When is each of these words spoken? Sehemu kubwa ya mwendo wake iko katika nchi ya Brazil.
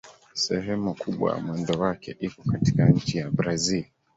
Sehemu 0.43 0.93
kubwa 0.95 1.27
ya 1.33 1.39
mwendo 1.41 1.73
wake 1.79 2.17
iko 2.19 2.43
katika 2.43 2.89
nchi 2.89 3.17
ya 3.17 3.31
Brazil. 3.31 3.85